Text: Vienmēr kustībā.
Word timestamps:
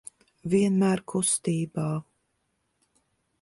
Vienmēr 0.53 1.03
kustībā. 1.13 1.85